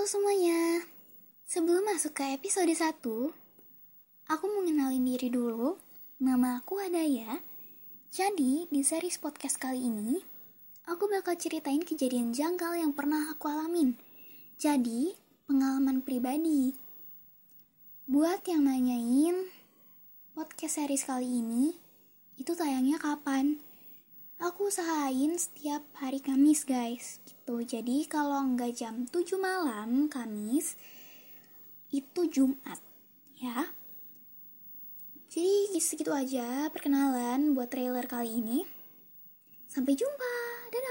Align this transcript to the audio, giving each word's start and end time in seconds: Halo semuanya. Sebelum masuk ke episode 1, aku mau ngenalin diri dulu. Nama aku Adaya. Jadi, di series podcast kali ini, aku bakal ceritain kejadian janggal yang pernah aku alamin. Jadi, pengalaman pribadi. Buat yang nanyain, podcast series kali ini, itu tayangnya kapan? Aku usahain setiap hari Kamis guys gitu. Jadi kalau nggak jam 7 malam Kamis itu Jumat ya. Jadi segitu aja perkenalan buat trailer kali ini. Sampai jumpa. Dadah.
Halo 0.00 0.08
semuanya. 0.08 0.80
Sebelum 1.44 1.84
masuk 1.84 2.16
ke 2.16 2.24
episode 2.32 2.72
1, 2.72 3.04
aku 4.32 4.44
mau 4.48 4.64
ngenalin 4.64 5.04
diri 5.04 5.28
dulu. 5.28 5.76
Nama 6.24 6.56
aku 6.56 6.80
Adaya. 6.80 7.36
Jadi, 8.08 8.64
di 8.72 8.80
series 8.80 9.20
podcast 9.20 9.60
kali 9.60 9.84
ini, 9.84 10.16
aku 10.88 11.04
bakal 11.04 11.36
ceritain 11.36 11.84
kejadian 11.84 12.32
janggal 12.32 12.80
yang 12.80 12.96
pernah 12.96 13.28
aku 13.28 13.52
alamin. 13.52 13.92
Jadi, 14.56 15.12
pengalaman 15.44 16.00
pribadi. 16.00 16.72
Buat 18.08 18.48
yang 18.48 18.72
nanyain, 18.72 19.52
podcast 20.32 20.80
series 20.80 21.04
kali 21.04 21.28
ini, 21.28 21.76
itu 22.40 22.56
tayangnya 22.56 22.96
kapan? 22.96 23.60
Aku 24.40 24.72
usahain 24.72 25.36
setiap 25.36 25.84
hari 26.00 26.16
Kamis 26.16 26.64
guys 26.64 27.20
gitu. 27.28 27.60
Jadi 27.60 28.08
kalau 28.08 28.40
nggak 28.40 28.72
jam 28.72 29.04
7 29.04 29.36
malam 29.36 30.08
Kamis 30.08 30.80
itu 31.92 32.24
Jumat 32.24 32.80
ya. 33.36 33.68
Jadi 35.28 35.76
segitu 35.76 36.08
aja 36.16 36.72
perkenalan 36.72 37.52
buat 37.52 37.68
trailer 37.68 38.08
kali 38.08 38.40
ini. 38.40 38.64
Sampai 39.68 39.92
jumpa. 39.92 40.34
Dadah. 40.72 40.89